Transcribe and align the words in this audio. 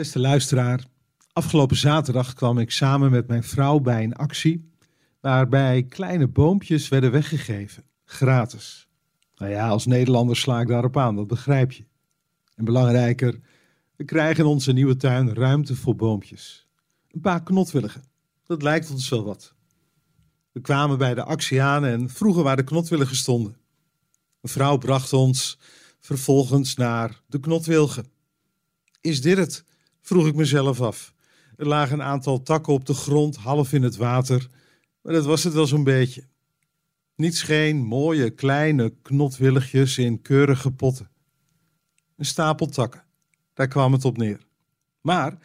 Beste 0.00 0.18
luisteraar, 0.18 0.84
afgelopen 1.32 1.76
zaterdag 1.76 2.34
kwam 2.34 2.58
ik 2.58 2.70
samen 2.70 3.10
met 3.10 3.26
mijn 3.26 3.44
vrouw 3.44 3.78
bij 3.78 4.02
een 4.02 4.14
actie 4.14 4.70
waarbij 5.20 5.82
kleine 5.82 6.28
boompjes 6.28 6.88
werden 6.88 7.10
weggegeven, 7.10 7.84
gratis. 8.04 8.88
Nou 9.36 9.50
ja, 9.50 9.68
als 9.68 9.86
Nederlander 9.86 10.36
sla 10.36 10.60
ik 10.60 10.68
daarop 10.68 10.96
aan, 10.96 11.16
dat 11.16 11.26
begrijp 11.26 11.72
je. 11.72 11.84
En 12.54 12.64
belangrijker, 12.64 13.40
we 13.96 14.04
krijgen 14.04 14.44
in 14.44 14.50
onze 14.50 14.72
nieuwe 14.72 14.96
tuin 14.96 15.34
ruimte 15.34 15.76
voor 15.76 15.96
boompjes. 15.96 16.66
Een 17.10 17.20
paar 17.20 17.42
knotwilligen, 17.42 18.02
dat 18.46 18.62
lijkt 18.62 18.90
ons 18.90 19.08
wel 19.08 19.24
wat. 19.24 19.54
We 20.52 20.60
kwamen 20.60 20.98
bij 20.98 21.14
de 21.14 21.24
actie 21.24 21.62
aan 21.62 21.84
en 21.84 22.10
vroegen 22.10 22.42
waar 22.42 22.56
de 22.56 22.64
knotwilligen 22.64 23.16
stonden. 23.16 23.56
Een 24.40 24.48
vrouw 24.48 24.78
bracht 24.78 25.12
ons 25.12 25.58
vervolgens 25.98 26.74
naar 26.74 27.20
de 27.26 27.40
knotwilgen. 27.40 28.06
Is 29.00 29.22
dit 29.22 29.36
het? 29.36 29.68
Vroeg 30.00 30.26
ik 30.26 30.34
mezelf 30.34 30.80
af. 30.80 31.14
Er 31.56 31.66
lagen 31.66 31.98
een 31.98 32.06
aantal 32.06 32.42
takken 32.42 32.72
op 32.72 32.86
de 32.86 32.94
grond, 32.94 33.36
half 33.36 33.72
in 33.72 33.82
het 33.82 33.96
water, 33.96 34.48
maar 35.02 35.12
dat 35.12 35.24
was 35.24 35.44
het 35.44 35.54
wel 35.54 35.66
zo'n 35.66 35.84
beetje. 35.84 36.28
Niets 37.16 37.42
geen 37.42 37.76
mooie 37.76 38.30
kleine 38.30 38.94
knotwilligjes 39.02 39.98
in 39.98 40.22
keurige 40.22 40.70
potten. 40.70 41.10
Een 42.16 42.24
stapel 42.24 42.66
takken, 42.66 43.04
daar 43.54 43.68
kwam 43.68 43.92
het 43.92 44.04
op 44.04 44.16
neer. 44.16 44.46
Maar, 45.00 45.38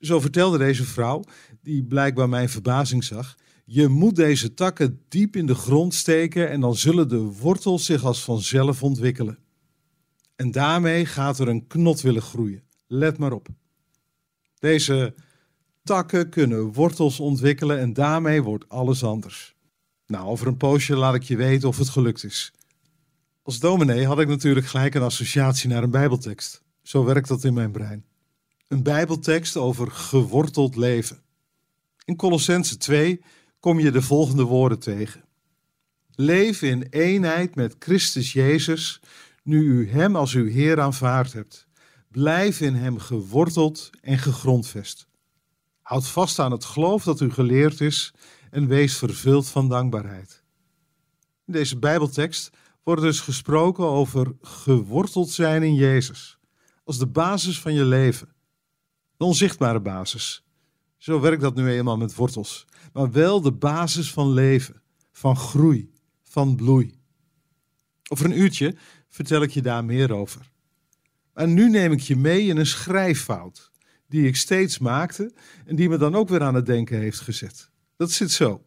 zo 0.00 0.20
vertelde 0.20 0.58
deze 0.58 0.84
vrouw, 0.84 1.24
die 1.62 1.84
blijkbaar 1.84 2.28
mijn 2.28 2.48
verbazing 2.48 3.04
zag, 3.04 3.36
je 3.64 3.88
moet 3.88 4.16
deze 4.16 4.54
takken 4.54 5.00
diep 5.08 5.36
in 5.36 5.46
de 5.46 5.54
grond 5.54 5.94
steken 5.94 6.50
en 6.50 6.60
dan 6.60 6.76
zullen 6.76 7.08
de 7.08 7.18
wortels 7.18 7.84
zich 7.84 8.04
als 8.04 8.24
vanzelf 8.24 8.82
ontwikkelen. 8.82 9.38
En 10.36 10.50
daarmee 10.50 11.06
gaat 11.06 11.38
er 11.38 11.48
een 11.48 11.66
knotwillig 11.66 12.24
groeien. 12.24 12.62
Let 12.86 13.18
maar 13.18 13.32
op. 13.32 13.48
Deze 14.62 15.14
takken 15.84 16.28
kunnen 16.28 16.72
wortels 16.72 17.20
ontwikkelen 17.20 17.78
en 17.78 17.92
daarmee 17.92 18.42
wordt 18.42 18.68
alles 18.68 19.04
anders. 19.04 19.54
Nou, 20.06 20.26
over 20.26 20.46
een 20.46 20.56
poosje 20.56 20.96
laat 20.96 21.14
ik 21.14 21.22
je 21.22 21.36
weten 21.36 21.68
of 21.68 21.78
het 21.78 21.88
gelukt 21.88 22.24
is. 22.24 22.52
Als 23.42 23.58
dominee 23.58 24.06
had 24.06 24.20
ik 24.20 24.28
natuurlijk 24.28 24.66
gelijk 24.66 24.94
een 24.94 25.02
associatie 25.02 25.68
naar 25.68 25.82
een 25.82 25.90
Bijbeltekst. 25.90 26.62
Zo 26.82 27.04
werkt 27.04 27.28
dat 27.28 27.44
in 27.44 27.54
mijn 27.54 27.70
brein. 27.70 28.04
Een 28.68 28.82
Bijbeltekst 28.82 29.56
over 29.56 29.90
geworteld 29.90 30.76
leven. 30.76 31.22
In 32.04 32.16
Colossense 32.16 32.76
2 32.76 33.20
kom 33.60 33.78
je 33.78 33.90
de 33.90 34.02
volgende 34.02 34.44
woorden 34.44 34.78
tegen. 34.78 35.24
Leef 36.10 36.62
in 36.62 36.86
eenheid 36.90 37.54
met 37.54 37.76
Christus 37.78 38.32
Jezus, 38.32 39.00
nu 39.42 39.60
u 39.62 39.90
Hem 39.90 40.16
als 40.16 40.34
uw 40.34 40.46
Heer 40.46 40.80
aanvaard 40.80 41.32
hebt. 41.32 41.66
Blijf 42.12 42.60
in 42.60 42.74
Hem 42.74 42.98
geworteld 42.98 43.90
en 44.00 44.18
gegrondvest. 44.18 45.06
Houd 45.80 46.08
vast 46.08 46.38
aan 46.38 46.50
het 46.50 46.64
geloof 46.64 47.04
dat 47.04 47.20
u 47.20 47.30
geleerd 47.30 47.80
is 47.80 48.14
en 48.50 48.66
wees 48.66 48.96
vervuld 48.96 49.48
van 49.48 49.68
dankbaarheid. 49.68 50.44
In 51.46 51.52
deze 51.52 51.78
Bijbeltekst 51.78 52.50
wordt 52.82 53.02
dus 53.02 53.20
gesproken 53.20 53.84
over 53.84 54.34
geworteld 54.40 55.30
zijn 55.30 55.62
in 55.62 55.74
Jezus, 55.74 56.38
als 56.84 56.98
de 56.98 57.06
basis 57.06 57.60
van 57.60 57.74
je 57.74 57.84
leven. 57.84 58.28
Een 59.16 59.26
onzichtbare 59.26 59.80
basis. 59.80 60.44
Zo 60.98 61.20
werkt 61.20 61.42
dat 61.42 61.54
nu 61.54 61.70
eenmaal 61.70 61.96
met 61.96 62.14
wortels, 62.14 62.64
maar 62.92 63.10
wel 63.10 63.40
de 63.40 63.52
basis 63.52 64.12
van 64.12 64.32
leven, 64.32 64.82
van 65.12 65.36
groei, 65.36 65.90
van 66.22 66.56
bloei. 66.56 66.94
Over 68.08 68.24
een 68.24 68.38
uurtje 68.38 68.76
vertel 69.08 69.42
ik 69.42 69.50
je 69.50 69.62
daar 69.62 69.84
meer 69.84 70.12
over. 70.12 70.51
En 71.34 71.54
nu 71.54 71.70
neem 71.70 71.92
ik 71.92 72.00
je 72.00 72.16
mee 72.16 72.46
in 72.46 72.56
een 72.56 72.66
schrijffout 72.66 73.70
die 74.08 74.26
ik 74.26 74.36
steeds 74.36 74.78
maakte 74.78 75.32
en 75.66 75.76
die 75.76 75.88
me 75.88 75.96
dan 75.96 76.14
ook 76.14 76.28
weer 76.28 76.42
aan 76.42 76.54
het 76.54 76.66
denken 76.66 76.98
heeft 76.98 77.20
gezet. 77.20 77.70
Dat 77.96 78.10
zit 78.10 78.30
zo. 78.30 78.62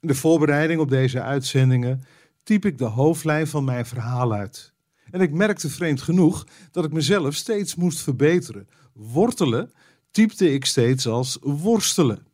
In 0.00 0.08
de 0.08 0.14
voorbereiding 0.14 0.80
op 0.80 0.88
deze 0.88 1.22
uitzendingen 1.22 2.04
typ 2.42 2.64
ik 2.64 2.78
de 2.78 2.84
hoofdlijn 2.84 3.46
van 3.46 3.64
mijn 3.64 3.86
verhaal 3.86 4.32
uit. 4.32 4.72
En 5.10 5.20
ik 5.20 5.32
merkte 5.32 5.68
vreemd 5.68 6.02
genoeg 6.02 6.46
dat 6.70 6.84
ik 6.84 6.92
mezelf 6.92 7.34
steeds 7.34 7.74
moest 7.74 8.00
verbeteren. 8.00 8.68
Wortelen 8.92 9.72
typte 10.10 10.52
ik 10.52 10.64
steeds 10.64 11.06
als 11.06 11.38
worstelen. 11.40 12.26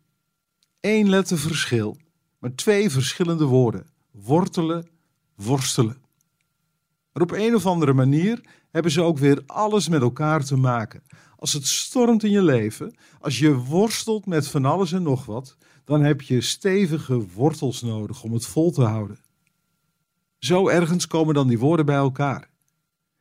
Eén 0.81 1.09
letter 1.09 1.39
verschil, 1.39 1.97
maar 2.39 2.55
twee 2.55 2.91
verschillende 2.91 3.45
woorden. 3.45 3.87
Wortelen, 4.11 4.89
worstelen. 5.35 5.97
Maar 7.19 7.27
op 7.27 7.37
een 7.37 7.55
of 7.55 7.67
andere 7.67 7.93
manier 7.93 8.41
hebben 8.71 8.93
ze 8.93 9.03
ook 9.03 9.19
weer 9.19 9.43
alles 9.47 9.89
met 9.89 10.01
elkaar 10.01 10.45
te 10.45 10.57
maken. 10.57 11.03
Als 11.37 11.53
het 11.53 11.67
stormt 11.67 12.25
in 12.25 12.31
je 12.31 12.43
leven, 12.43 12.97
als 13.21 13.39
je 13.39 13.55
worstelt 13.55 14.27
met 14.27 14.49
van 14.49 14.65
alles 14.65 14.93
en 14.93 15.03
nog 15.03 15.27
wat, 15.27 15.57
dan 15.85 16.03
heb 16.03 16.21
je 16.21 16.41
stevige 16.41 17.27
wortels 17.35 17.83
nodig 17.83 18.23
om 18.23 18.33
het 18.33 18.47
vol 18.47 18.71
te 18.71 18.83
houden. 18.83 19.19
Zo 20.39 20.69
ergens 20.69 21.07
komen 21.07 21.35
dan 21.35 21.49
die 21.49 21.59
woorden 21.59 21.87
bij 21.87 21.97
elkaar. 21.97 22.51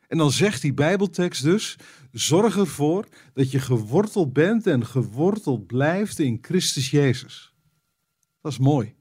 En 0.07 0.17
dan 0.17 0.31
zegt 0.31 0.61
die 0.61 0.73
Bijbeltekst 0.73 1.43
dus: 1.43 1.77
zorg 2.11 2.57
ervoor 2.57 3.07
dat 3.33 3.51
je 3.51 3.59
geworteld 3.59 4.33
bent 4.33 4.67
en 4.67 4.85
geworteld 4.85 5.67
blijft 5.67 6.19
in 6.19 6.37
Christus 6.41 6.91
Jezus. 6.91 7.53
Dat 8.41 8.51
is 8.51 8.57
mooi. 8.57 8.95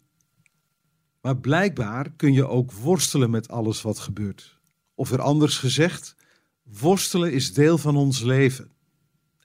Maar 1.20 1.36
blijkbaar 1.36 2.10
kun 2.10 2.32
je 2.32 2.46
ook 2.46 2.72
worstelen 2.72 3.30
met 3.30 3.48
alles 3.48 3.82
wat 3.82 3.98
gebeurt. 3.98 4.55
Of 4.96 5.12
er 5.12 5.20
anders 5.20 5.58
gezegd, 5.58 6.16
worstelen 6.62 7.32
is 7.32 7.54
deel 7.54 7.78
van 7.78 7.96
ons 7.96 8.20
leven. 8.20 8.70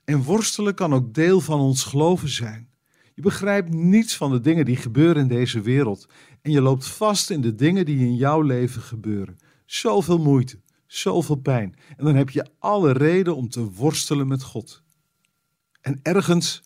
En 0.04 0.22
worstelen 0.22 0.74
kan 0.74 0.94
ook 0.94 1.14
deel 1.14 1.40
van 1.40 1.60
ons 1.60 1.84
geloven 1.84 2.28
zijn. 2.28 2.70
Je 3.14 3.22
begrijpt 3.22 3.72
niets 3.74 4.16
van 4.16 4.30
de 4.30 4.40
dingen 4.40 4.64
die 4.64 4.76
gebeuren 4.76 5.22
in 5.22 5.28
deze 5.28 5.60
wereld. 5.60 6.08
En 6.40 6.50
je 6.50 6.60
loopt 6.60 6.86
vast 6.86 7.30
in 7.30 7.40
de 7.40 7.54
dingen 7.54 7.84
die 7.84 7.98
in 7.98 8.16
jouw 8.16 8.40
leven 8.40 8.82
gebeuren. 8.82 9.38
Zoveel 9.66 10.18
moeite, 10.18 10.60
zoveel 10.86 11.36
pijn. 11.36 11.74
En 11.96 12.04
dan 12.04 12.14
heb 12.14 12.30
je 12.30 12.46
alle 12.58 12.92
reden 12.92 13.36
om 13.36 13.48
te 13.48 13.70
worstelen 13.70 14.28
met 14.28 14.42
God. 14.42 14.82
En 15.80 16.00
ergens 16.02 16.62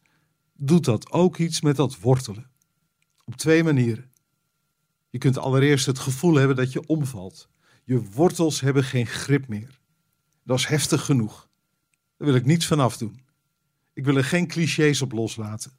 doet 0.52 0.84
dat 0.84 1.10
ook 1.12 1.38
iets 1.38 1.60
met 1.60 1.76
dat 1.76 2.00
wortelen. 2.00 2.50
Op 3.24 3.36
twee 3.36 3.64
manieren. 3.64 4.10
Je 5.10 5.18
kunt 5.18 5.38
allereerst 5.38 5.86
het 5.86 5.98
gevoel 5.98 6.34
hebben 6.34 6.56
dat 6.56 6.72
je 6.72 6.86
omvalt. 6.86 7.48
Je 7.86 8.10
wortels 8.10 8.60
hebben 8.60 8.84
geen 8.84 9.06
grip 9.06 9.48
meer. 9.48 9.80
Dat 10.44 10.58
is 10.58 10.66
heftig 10.66 11.04
genoeg. 11.04 11.48
Daar 12.16 12.28
wil 12.28 12.36
ik 12.36 12.44
niets 12.44 12.66
van 12.66 12.80
afdoen. 12.80 13.20
Ik 13.92 14.04
wil 14.04 14.16
er 14.16 14.24
geen 14.24 14.46
clichés 14.46 15.02
op 15.02 15.12
loslaten. 15.12 15.72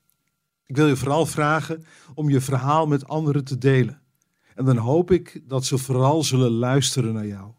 Ik 0.66 0.76
wil 0.76 0.88
je 0.88 0.96
vooral 0.96 1.26
vragen 1.26 1.86
om 2.14 2.30
je 2.30 2.42
verhaal 2.42 2.88
met 2.88 3.08
anderen 3.08 3.44
te 3.44 3.58
delen. 3.58 4.02
En 4.56 4.66
dan 4.66 4.78
hoop 4.78 5.12
ik 5.12 5.42
dat 5.44 5.66
ze 5.66 5.78
vooral 5.78 6.24
zullen 6.24 6.52
luisteren 6.52 7.14
naar 7.14 7.28
jou. 7.28 7.52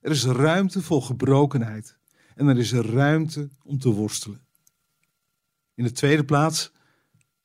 Er 0.00 0.10
is 0.10 0.24
ruimte 0.24 0.82
voor 0.82 1.02
gebrokenheid 1.02 1.98
en 2.34 2.46
er 2.48 2.58
is 2.58 2.72
ruimte 2.72 3.48
om 3.62 3.78
te 3.78 3.90
worstelen. 3.90 4.44
In 5.74 5.84
de 5.84 5.92
tweede 5.92 6.24
plaats, 6.24 6.72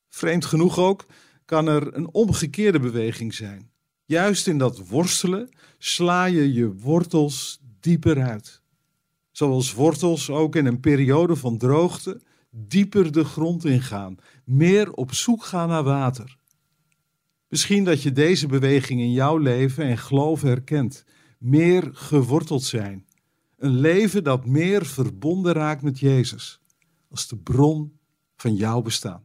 vreemd 0.09 0.45
genoeg 0.45 0.77
ook, 0.77 1.05
kan 1.45 1.67
er 1.67 1.95
een 1.95 2.13
omgekeerde 2.13 2.79
beweging 2.79 3.33
zijn. 3.33 3.73
Juist 4.05 4.47
in 4.47 4.57
dat 4.57 4.87
worstelen 4.87 5.49
sla 5.77 6.25
je 6.25 6.53
je 6.53 6.73
wortels 6.73 7.59
dieper 7.79 8.23
uit. 8.23 8.61
Zoals 9.31 9.73
wortels 9.73 10.29
ook 10.29 10.55
in 10.55 10.65
een 10.65 10.79
periode 10.79 11.35
van 11.35 11.57
droogte 11.57 12.21
dieper 12.49 13.11
de 13.11 13.23
grond 13.23 13.65
ingaan, 13.65 14.17
meer 14.43 14.91
op 14.93 15.13
zoek 15.13 15.43
gaan 15.43 15.67
naar 15.67 15.83
water. 15.83 16.37
Misschien 17.47 17.83
dat 17.83 18.01
je 18.01 18.11
deze 18.11 18.47
beweging 18.47 18.99
in 19.01 19.11
jouw 19.11 19.37
leven 19.37 19.83
en 19.83 19.97
geloof 19.97 20.41
herkent. 20.41 21.05
Meer 21.37 21.89
geworteld 21.93 22.63
zijn. 22.63 23.05
Een 23.57 23.79
leven 23.79 24.23
dat 24.23 24.45
meer 24.45 24.85
verbonden 24.85 25.53
raakt 25.53 25.81
met 25.81 25.99
Jezus, 25.99 26.59
als 27.09 27.27
de 27.27 27.37
bron 27.37 27.99
van 28.35 28.55
jouw 28.55 28.81
bestaan. 28.81 29.24